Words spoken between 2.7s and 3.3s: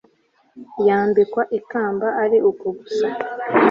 gusa